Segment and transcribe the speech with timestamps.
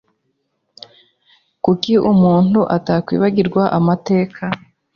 [1.63, 4.43] kuko umuntu atakwibagirwa amateka